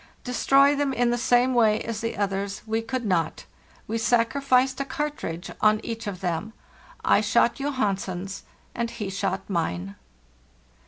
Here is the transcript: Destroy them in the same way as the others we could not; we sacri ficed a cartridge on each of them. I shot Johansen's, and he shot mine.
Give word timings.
Destroy 0.23 0.75
them 0.75 0.93
in 0.93 1.11
the 1.11 1.15
same 1.19 1.53
way 1.53 1.79
as 1.81 2.01
the 2.01 2.17
others 2.17 2.63
we 2.65 2.81
could 2.81 3.05
not; 3.05 3.45
we 3.85 3.99
sacri 3.99 4.41
ficed 4.41 4.79
a 4.79 4.83
cartridge 4.83 5.51
on 5.61 5.79
each 5.83 6.07
of 6.07 6.21
them. 6.21 6.53
I 7.05 7.21
shot 7.21 7.59
Johansen's, 7.59 8.41
and 8.73 8.89
he 8.89 9.11
shot 9.11 9.47
mine. 9.47 9.93